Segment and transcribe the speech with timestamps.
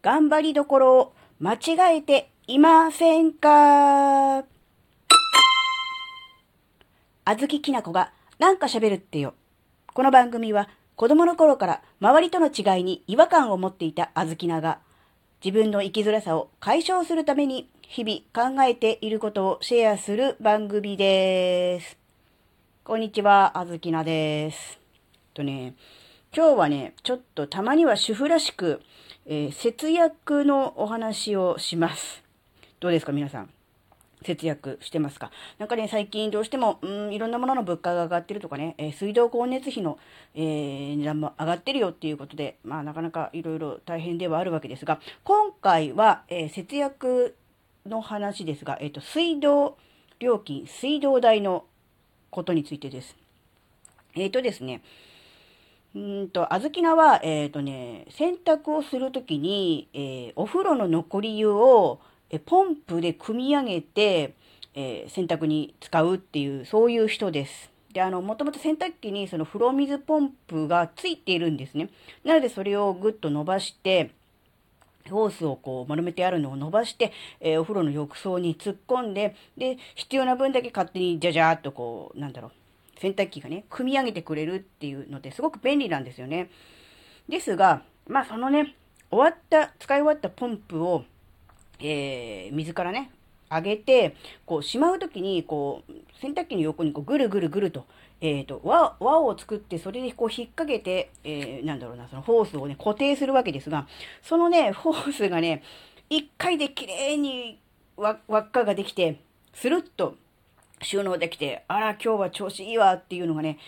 [0.00, 4.44] 頑張りどころを間違えていませんか？
[7.24, 9.34] あずききなこがなんか喋るってよ。
[9.92, 14.78] この番組は子供の頃から周りとの違いに違和感を持っていたあずきなが
[15.44, 21.98] 自分の生きづらさを解消するために日々考えていることをシェアする番組です。
[22.84, 24.78] こんにちは、あずきなです。
[25.34, 25.74] とね、
[26.32, 28.80] 今日はね、ちょっとたまには主婦らしく、
[29.30, 32.22] えー節約のお話をします。
[32.80, 33.50] どうですか、皆さん？
[34.22, 35.30] 節約してますか？
[35.58, 39.98] なんかね、最近どうしても、うん、いろんなものの物価が上がってるとかね、えー水道光熱費の、
[40.34, 47.36] えー値段も上がってるよっていうことで、まあなかなかいろいろ大変ではあるわけですが、今回は、えー節約
[47.84, 49.76] の話ですが、えっ、と、水道
[50.20, 51.66] 料金、水道代の
[52.30, 53.14] ことについてです。
[54.14, 54.80] えっ、とですね、
[55.94, 62.00] うんと、あずきなは、えっ、とね、洗濯をするときに、えーお風呂の残り湯を、
[62.30, 64.34] えポンプで汲み上げて、
[64.74, 67.70] えー洗濯に使うっていう、そういう人です。
[67.92, 71.88] で、あの、もともと洗濯機にその風呂水ポンプがついているんですね。
[72.22, 74.10] なので、それをぐっと伸ばして、
[75.10, 82.52] ホースをこう丸めてあるのを伸ばして、えーお風呂の浴槽に突っ込んで、で、必要な分だけ勝手にじゃじゃーっとこう、なんだろう、
[83.00, 86.50] 洗濯機がね、組み上げてくれるっていうのですごく便利なんですよね。
[87.28, 88.74] ですが、まあそのね、
[89.10, 91.04] 終わった、使い終わったポンプを、
[91.80, 93.10] えー水からね、
[93.50, 97.86] 上げて、こう、しまうときに、こう、洗濯機の横にこうぐるぐるぐると、
[98.20, 103.86] えっ、と、輪、を作って、それでこう引っ掛けて、えーなんだろうな、そのホースをね、固定するわけですが、
[104.22, 105.62] そのね、ホースがね、
[106.10, 107.58] 一回で綺麗に
[107.96, 109.20] 輪っかができて、
[109.54, 110.16] スルッと
[110.82, 113.58] 収納できて、あら、今日は調子いいわっていうのがね、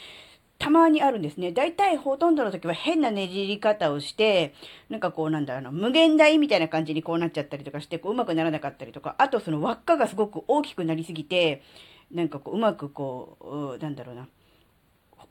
[0.59, 1.53] たまにあるんですね。
[1.53, 4.53] 大体ほとんどの時は変なねじり方をして、
[4.91, 11.63] なんかこうなんだろうな、無限大みたいな感じにこうなっちゃったりとかして、こううまくならなかったりとか、あとその輪っかがすごく大きくなりすぎて、
[12.13, 14.29] なんかこううまくこう、なんだろうな、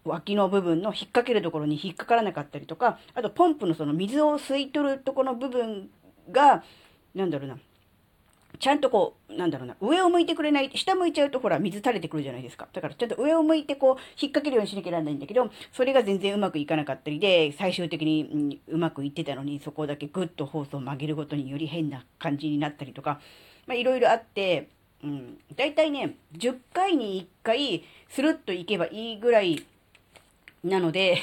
[0.03, 5.91] 脇の部分の引っ掛けるところに引っかからなかったりとか、あとポンプのその水を吸い取るところの部分
[6.31, 6.63] が、
[7.13, 7.59] なんだろうな、
[8.59, 12.67] ちゃんとこう、なんだろうな、上を向いてくれない、下向いちゃうとほら水垂れてくるじゃないですか。
[12.73, 23.21] だからちゃんと上を向いてこう、引っ掛けるようにしなきゃならないんだけど、それが全然うまくいかなかったりで、最終的に、うんうまくいってたのに、そこだけグッとホースを曲げることにより変な感じになったりとか、
[23.65, 24.67] まあいろいろあって、
[25.03, 29.65] うん、大体ね、10回に1回、スルッといけばいいぐらい
[30.63, 31.19] なので、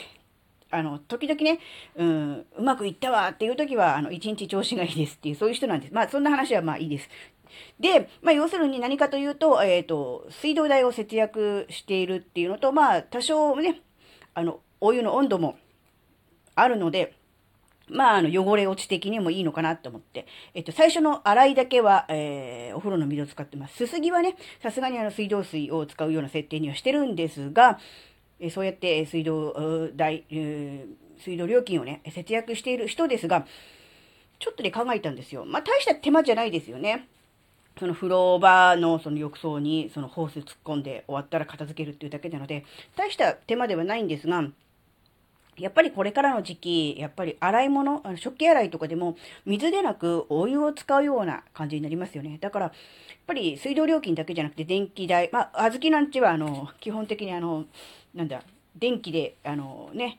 [0.71, 1.61] あの、時々ね、
[1.95, 5.95] うん、うまくいったわっていう時は、あの、一日調子がいいですっていう、そういう人なんです。
[5.95, 7.09] まあ、そんな話はまあいいです。
[7.79, 13.81] で、まあ、要するに何かというと、えっ、と、水道代を節約しているっていうのと、まあ、多少ね、
[14.35, 15.57] あの、お湯の温度も
[16.55, 17.15] あるので、
[17.89, 20.27] まあ、あの、汚れ落ち的にもいいのかなと思って。
[20.55, 23.77] えっと、最初の洗いだけは、えーお風呂の水を使ってます。
[23.77, 27.79] すすぎはね、さすがにあの、水道水を使うような設定にはしてるんですが、
[28.39, 30.25] えそうやって水道代、
[31.19, 33.47] 水道料金をね、節約している人ですが、
[34.39, 35.45] ちょっとね、考えたんですよ。
[35.45, 37.09] まあ、大した手間じゃないですよね。
[37.79, 42.65] その風呂場のその浴槽にそのホース突っ込んで終わったら片付けるっていうだけなので、
[42.97, 44.45] 大した手間ではないんですが、
[45.59, 49.17] やっぱりこれからの時期、やっぱり洗い物、あの食器洗いとかでも
[49.47, 52.39] 水でなくお湯を使うような感じになりますよね。
[52.41, 52.75] だから、やっ
[53.27, 57.65] ぱり水道料金だけじゃなくて電気代、まあ、小豆なんちはあの、基本的にあの、
[58.17, 58.43] なんだ、
[58.75, 60.19] 電気で、あのね、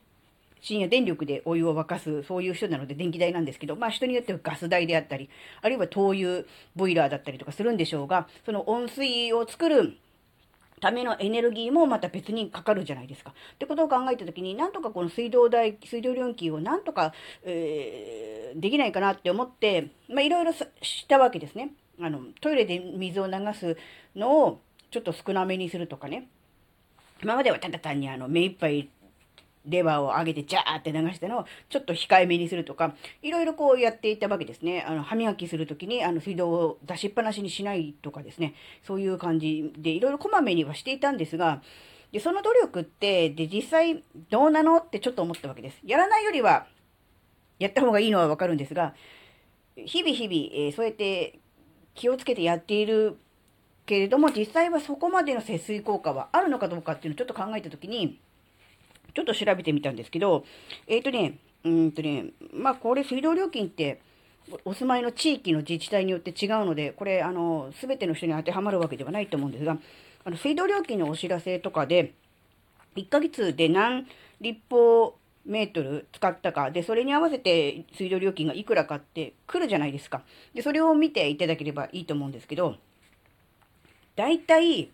[0.61, 5.29] 深夜電力でお湯を沸かす、そういう人なので電気代なんですけど、まあ人によってはガス代であったり、
[5.61, 6.43] あるいは灯油
[6.75, 9.97] ボイラーだったりとかするんでしょうが、その温水を作る
[10.79, 13.31] ためのエネルギーもまた別にかかるじゃないですか。
[13.31, 21.73] ってことを考えたときに、なんとかこの水道代、水道料金をなんとか、えーできないかなって思って、まあいろいろしたわけですね。
[21.99, 23.77] あの、トイレで水を流す
[24.15, 26.27] のをちょっと少なめにするとかね。
[27.21, 28.89] 今まではただ単にあの目いっぱい
[29.67, 34.83] レバーを上げてジャーって流したのをちょっと控えめにするとか、いろいろこうやっていたわけですね。
[34.87, 38.55] あの、歯磨きするときにあの水道を出しっぱなしにしないとかですね。
[38.83, 41.61] そういう感じでいろいろこまめにはしていたんですが、
[42.11, 45.79] で、その努力って、で、実際どうなのってちょっと思ったわけです。
[45.83, 46.67] やらないよりは、
[47.59, 48.93] やった方がいいのはわかるんですが、
[49.75, 51.39] 日々日々、えーそうやって
[51.93, 53.17] 気をつけてやっている
[53.87, 58.19] けれども、実際はそこまでの節水効果はあるのかどうかっていうのをちょっと考えたときに、
[59.15, 60.43] ちょっと調べてみたんですけど、
[60.85, 64.01] えっ、とね、うんとね、まあこれ水道料金って、
[64.65, 69.77] お住まいの地域の自治体によって違うので、これ、あの、すべての人に当てはまるわけではないと思うんですが、
[70.23, 72.13] あの、水道料金のお知らせとかで、
[72.95, 74.05] 1ヶ月で何
[74.41, 80.23] 立方メートル使ったか、で、それに合わせて水道料金がいくらかって来るじゃないですか。
[80.53, 82.75] で、それを見ていただければいいと思うんですけど、
[84.17, 84.89] 大体、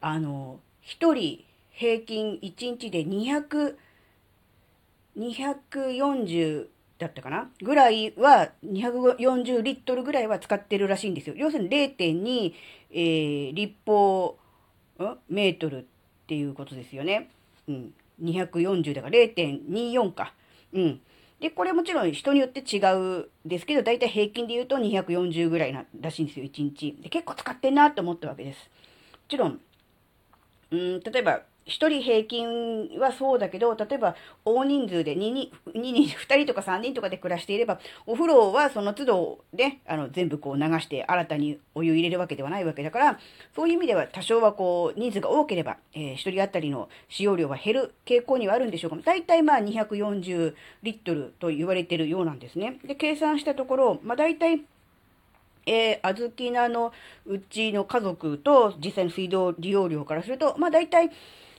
[0.00, 3.74] あの、1人平均1日で200、
[5.18, 6.68] 240
[6.98, 7.50] だったかな？
[7.60, 11.34] ぐらいは、240リットルぐらいは使ってるらしいんですよ。
[11.36, 12.54] 要するに0.2、
[12.92, 14.38] えー、立方、
[15.28, 15.84] メートルっ
[16.28, 17.30] ていうことですよね。
[17.68, 17.92] うん。
[18.22, 20.32] 240だから0.24か。
[20.72, 21.00] うん。
[21.40, 22.80] で、これもちろん人によって違
[23.20, 26.96] うですけど、だいたい平均で言うと240ぐらいならしいんですよ、1日。
[27.00, 28.58] で、結構使ってんなと思ったわけです。
[29.12, 29.60] もちろん、
[30.72, 43.18] うん、例えば、1人平均はそうだけど、例えば大人数で2人、2人、2人とか3人とかで暮らしていれば、お風呂はその都度で、あの、全部こう流して新たにお湯入れるわけではないわけだから、
[43.54, 48.96] そういう意味では多少はこう、人数が多ければ、えー、1人当たりの使用量は減る傾向にはあるんでしょうか。
[49.04, 52.78] 大体まあ240リットルと言われてるようなんですね。
[52.84, 54.62] で、計算したところ、まあ大体、
[55.66, 56.92] えー、あずきなの
[57.26, 61.10] うちの家族と実際の水道利用量からすると、まあ大体、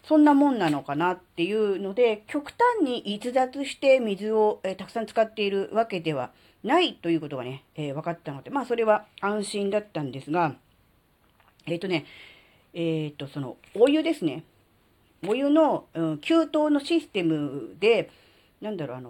[0.10, 6.32] そんなもんなのかなっていうので、極端に逸脱して水を、えー、たくさん使っているわけでは
[6.64, 10.56] ないということがね、えー、分かったので、まあそれは安心だったんですが、
[11.68, 12.08] えっ、ー、とね、
[12.74, 14.46] えっ、と、そのお湯ですね。
[15.28, 18.10] お湯の、うん、給湯のシステムで、
[18.62, 19.10] なんだろう、あの、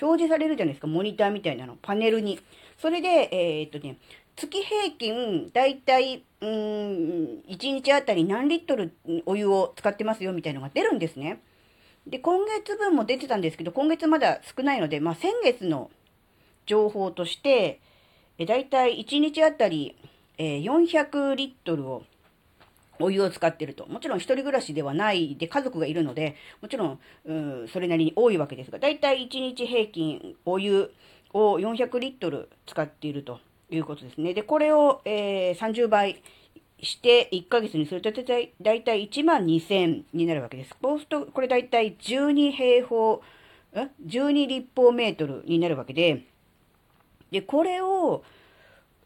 [0.00, 2.40] 表示されるじゃないですか、モニターみたいなの、パネルに。
[2.76, 3.98] それで、えっ、とね、
[4.34, 8.92] 月平均、だいたい、うーん、1日あたり何リットル
[9.26, 11.40] お湯を使ってますよみたいなのが出るんですね。
[12.06, 15.88] で、今月分も出てたんですけど、今月まだ少ないので、まあ、先月の
[16.66, 17.80] 情報として、
[18.38, 19.96] えだいたい1日あたり、
[20.36, 22.02] え、400リットルを
[22.98, 23.86] お湯を使ってると。
[23.86, 30.92] もちろん一人暮らしではないで家族がいるので、もちろん、うん、それなりに多いわけですが、だいたい1日平均お湯
[31.32, 33.38] を400リットル使っていると。
[33.76, 34.34] いうことですね。
[34.34, 36.22] で、これを、えー、30倍
[36.80, 38.38] して1ヶ月にするとだ
[38.72, 40.74] いたい1万2000になるわけです。
[40.82, 43.22] そうすると、これだいたい12平方、
[44.06, 46.24] 12立方メートルになるわけで、
[47.30, 48.24] で、これを、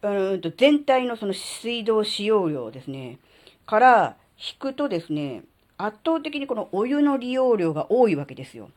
[0.02, 3.18] うんと全体のその水道使用量ですね、
[3.66, 5.42] から引くとですね、
[5.78, 8.70] 圧倒的にこのお湯の利用量が多いわけですよ。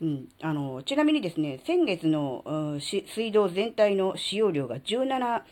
[0.00, 5.42] うん、あのちなみにですね、先月の、水道全体の使用量が17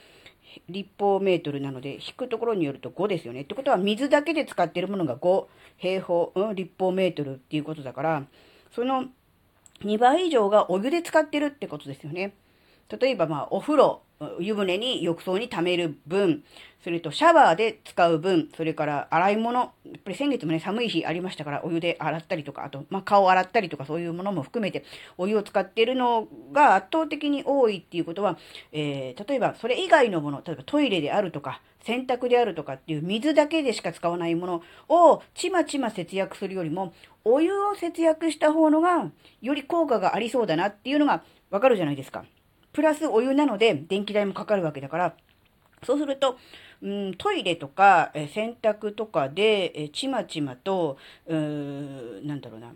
[0.69, 3.43] 立方メートルなので、引くところによると5ですよね。
[3.43, 5.47] ってことは、水だけで使っているものが5
[5.77, 8.25] 平方、うん、立方メートルっていうことだから、
[8.75, 9.05] その
[9.83, 12.35] 2倍以上がお湯で使ってるってことですよね。
[12.91, 14.03] 例えば、まあ、お風呂、
[14.41, 16.43] 湯船に浴槽に溜める分、
[16.83, 19.71] それとシャワーで使う分、それから洗い物、やっ
[20.05, 24.85] ぱり先月もね、寒い日ありましたから、お湯で洗ったりとか、あと、まあ、顔洗ったりとかそういうものも含めて、
[25.19, 28.39] お湯を使っているのが圧倒的に多いっていうことは、
[28.73, 36.93] えー、例えばそれ以外のもの、例えばトイレであるとか、洗濯であるとかっていう水だけでしか使わないものをちまちま節約するよりも、
[37.25, 39.11] お湯を節約した方のが、
[39.43, 42.25] より効果がありそうだなっていうのがわかるじゃないですか。
[42.73, 45.15] プラスお湯なので電気代もかかるわけだから、
[45.85, 46.39] そうすると、
[46.83, 52.73] うん、トイレとか、え洗濯とかで、えちまちまと、うーなんだろうな、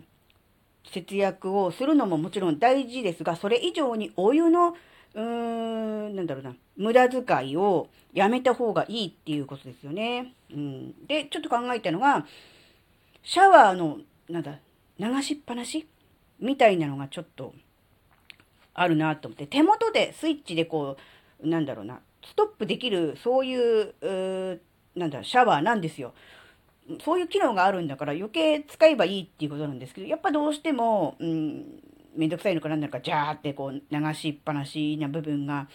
[0.91, 4.75] 節約をするのももちろん大事ですが、それ以上にお湯の、
[5.13, 10.33] うーん、なんだろうな、無駄遣いをやめた方がいいっていうことですよね。
[10.51, 11.07] うん。
[11.07, 12.25] で、ちょっと考えたのが、
[13.23, 14.59] シャワーの、なんだ、
[14.99, 15.87] 流しっぱなし
[16.39, 17.53] みたいなのがちょっと、
[18.73, 20.97] あるなと思って、手元でスイッチでこ
[21.43, 24.61] う、なんだろうな、ストップできる、そういう、う
[24.95, 26.13] なんだろう、シャワーなんですよ。
[27.03, 31.65] そういう機能があるんだから余計使えばいいっていうことなんですけど、やっぱどうしても、うん、
[32.15, 35.67] めんどくさいのかなんだか、ジャーってこう流しっぱなしな部分が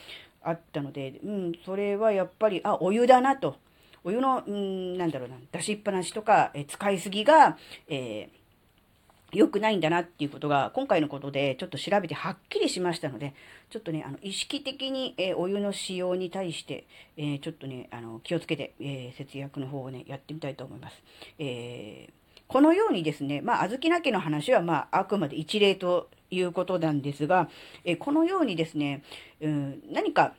[0.42, 3.56] あったので、うん、それはやっぱり、あ、お湯だなと。
[4.04, 7.56] お湯の、うん、なんだろうな、出しっぱなしとか、え使いすぎが、
[7.88, 8.37] えー
[9.32, 13.34] 良くないんだなっていうことが、今回のことでちょっと調べてはっきりしましたので、
[13.68, 21.02] ちょっとね、あの、意識的に、えー、お湯の使用に対して、えー、ちょっとね、あの、気をつけて、えー、節約の方をね、やってみたいと思います。
[21.38, 22.08] え
[22.46, 27.50] このようにですね、まあ、小豆な家の話は、まあ、あくまで一例ということなんですが、
[27.84, 29.02] えこのようにですね、
[29.42, 30.32] うん、何か、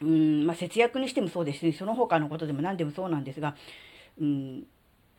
[0.00, 3.56] うん、まあ、節約にしてもそうですし、その他のことでも何でもそうなんですが、
[4.20, 4.62] うん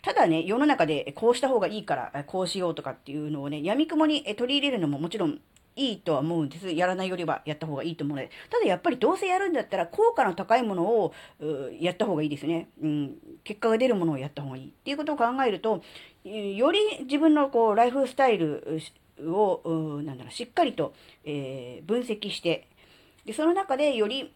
[0.02, 5.40] ただね、世の中でこうした方がいいから、こうしようとかっていうのをね、闇雲に取り入れるのももちろん
[5.76, 6.70] いいとは思うんです。
[6.72, 8.30] やらないよりはやった方がいいと思うので。
[8.50, 11.14] ただやっぱりどうせやるんだったら効果の高いものを
[11.80, 12.70] やった方がいいですね。
[12.82, 13.16] うん。
[13.44, 14.68] 結果が出るものをやった方がいい。
[14.68, 15.82] っていうことを考えると、
[16.24, 18.80] より自分のこうライフスタイル
[19.26, 20.94] を、なんだろう、しっかりと、
[21.24, 22.68] えー、分析して、
[23.26, 24.34] で、その中でより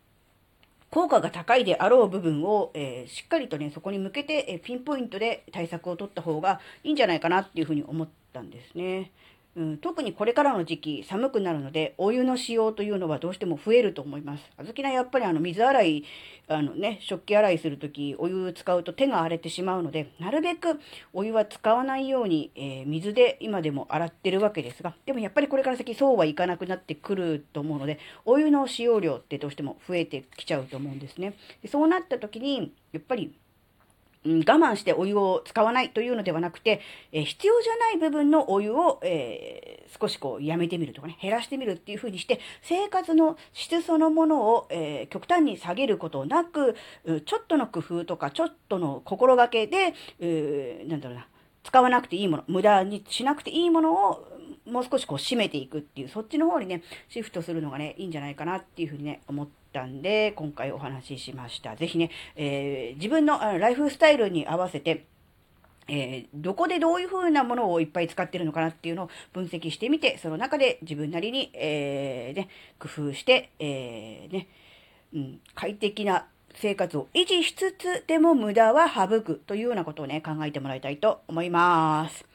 [0.95, 9.11] 効果が高いであろう部分を、えー、しっかりとね、そこに向けて、えピンポイントで対策を取った方がいいんじゃないかなっていうふうに思ったんですね。
[9.57, 14.43] うん、特にこれからの時期寒くなるのでお湯の使用というのはどうしても増えると思います。
[14.57, 16.03] あずきなやっぱりあの水洗い、
[16.49, 20.79] あのね、食器洗いするときお湯使うと手が荒れてしまうので、なるべく
[21.13, 31.33] お湯は使わないように、えー、水で今でも洗ってるわけですが、でもやっぱりこれから先そうはいかなくなってくると思うので、お湯の使用量ってどうしても増えてきちゃうと思うんですね。
[31.61, 33.33] でそうなった時に、やっぱり
[34.25, 46.75] うん、我慢してお湯を使わないというのではなくて、え、必要じゃない部分のお湯を、えー、少しこうやめてみるとかね、減らしてみるっていう風にして、生活の質そのものを、えー、極端に下げることなく、
[47.25, 49.93] ちょっとの工夫とか、ちょっとの心がけで、
[50.87, 51.27] なんだろうな、
[51.63, 54.27] 使わなくていいもの、無駄にしなくていいものを
[54.65, 61.75] もう少しこう締めていくっていう、そっちの方にね、シフトするのがね、いいんじゃないかなっていうふうにね、思ってったんで、今回お話ししました。
[61.75, 65.05] ぜひね、えー、自分のライフスタイルに合わせて、
[65.87, 72.47] えー、どこでどういう風なものをいっぱい使ってるのかなっていうのを分析してみて、その中で自分なりに、えー、ね、
[72.79, 74.47] 工夫して、えー、ね、
[75.13, 82.34] うん、快適な生活を維持しつつでも無駄は省くというようなことをね、考えてもらいたいと思います。